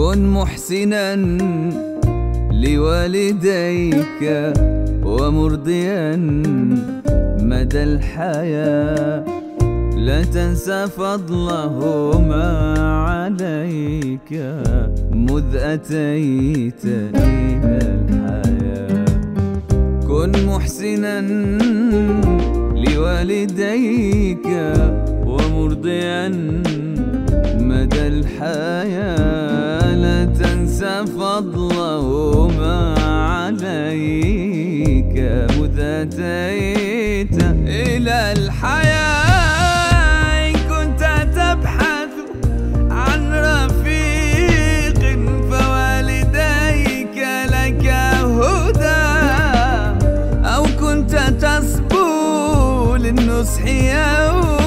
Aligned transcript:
كن 0.00 0.30
محسنا 0.30 1.14
لوالديك 2.52 4.22
ومرضيا 5.04 6.16
مدى 7.42 7.82
الحياة. 7.82 9.24
لا 9.96 10.22
تنسى 10.24 10.86
فضلهما 10.86 12.44
عليك 13.08 14.30
مذ 15.12 15.56
أتيت 15.56 16.84
إلى 17.14 17.78
الحياة. 18.00 19.04
كن 20.08 20.46
محسنا 20.46 21.20
لوالديك 22.88 24.48
ومرضيا 25.26 26.28
مدى 27.60 28.06
تنسى 28.06 29.19
فضلهما 31.04 32.94
عليك 33.30 34.34
مذ 35.58 35.80
أتيت 35.80 37.42
إلى 37.66 38.32
الحياة. 38.32 39.20
كنت 40.52 41.02
تبحث 41.36 42.12
عن 42.90 43.20
رفيق 43.34 45.00
فوالديك 45.50 47.16
لك 47.54 47.86
هدى. 48.40 49.06
أو 50.46 50.62
كنت 50.80 51.12
للنصح 52.98 53.64
يوما 53.66 54.59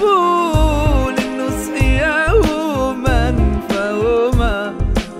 تصبو 0.00 1.10
للنصح 1.10 1.74
يوما 2.28 3.22
فهما 3.68 4.56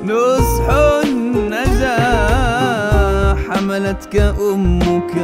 نصح 0.04 0.66
النجاة 1.04 2.54
حملتك 3.34 4.16
أمك 4.16 5.14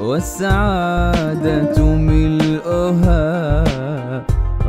والسعادة 0.00 1.84
ملؤها 1.84 3.64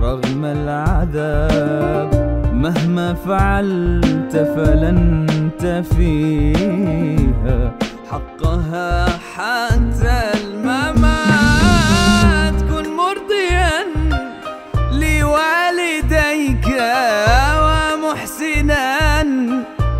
رغم 0.01 0.45
العذاب. 0.45 2.09
مهما 2.53 3.13
فعلت 3.13 4.35
فلن 4.55 5.27
تفيها. 5.59 7.71
حقها 8.11 9.05
حتى 9.35 9.70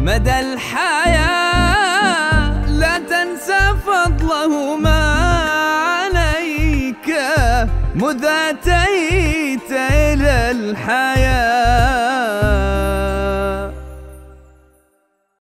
مدى 0.01 0.39
الحياة 0.39 1.91
لا 2.65 2.97
تنسى 2.97 3.75
فضلهما 3.85 5.01
عليك 5.85 7.09
مذ 7.95 8.25
أتيت 8.25 9.71
إلى 9.71 10.51
الحياة. 10.51 11.60